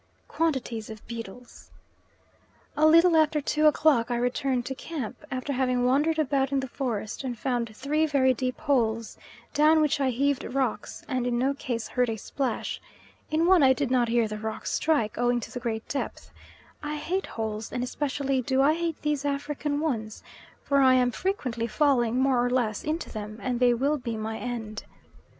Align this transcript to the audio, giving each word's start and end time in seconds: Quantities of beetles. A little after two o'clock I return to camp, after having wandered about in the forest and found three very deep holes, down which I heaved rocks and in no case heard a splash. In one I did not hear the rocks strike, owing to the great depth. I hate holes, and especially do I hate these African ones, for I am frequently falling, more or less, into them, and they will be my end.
Quantities 0.27 0.89
of 0.89 1.05
beetles. 1.07 1.69
A 2.75 2.87
little 2.87 3.15
after 3.15 3.39
two 3.39 3.67
o'clock 3.67 4.09
I 4.09 4.15
return 4.15 4.63
to 4.63 4.73
camp, 4.73 5.15
after 5.29 5.53
having 5.53 5.85
wandered 5.85 6.17
about 6.17 6.51
in 6.51 6.59
the 6.59 6.67
forest 6.67 7.23
and 7.23 7.37
found 7.37 7.75
three 7.75 8.07
very 8.07 8.33
deep 8.33 8.59
holes, 8.61 9.19
down 9.53 9.79
which 9.79 9.99
I 10.01 10.09
heaved 10.09 10.43
rocks 10.43 11.03
and 11.07 11.27
in 11.27 11.37
no 11.37 11.53
case 11.53 11.87
heard 11.87 12.09
a 12.09 12.17
splash. 12.17 12.81
In 13.29 13.45
one 13.45 13.61
I 13.61 13.73
did 13.73 13.91
not 13.91 14.07
hear 14.07 14.27
the 14.27 14.39
rocks 14.39 14.71
strike, 14.71 15.19
owing 15.19 15.39
to 15.39 15.51
the 15.51 15.59
great 15.59 15.87
depth. 15.87 16.31
I 16.81 16.95
hate 16.95 17.27
holes, 17.27 17.71
and 17.71 17.83
especially 17.83 18.41
do 18.41 18.59
I 18.59 18.73
hate 18.73 18.99
these 19.03 19.23
African 19.23 19.79
ones, 19.79 20.23
for 20.63 20.81
I 20.81 20.95
am 20.95 21.11
frequently 21.11 21.67
falling, 21.67 22.19
more 22.19 22.43
or 22.43 22.49
less, 22.49 22.83
into 22.83 23.11
them, 23.11 23.37
and 23.39 23.59
they 23.59 23.75
will 23.75 23.99
be 23.99 24.17
my 24.17 24.39
end. 24.39 24.83